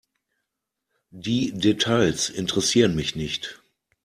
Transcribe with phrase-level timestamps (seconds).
[1.11, 3.61] Die Details interessieren mich nicht.